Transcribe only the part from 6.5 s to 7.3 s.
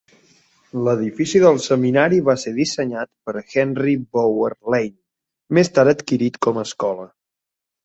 a escola.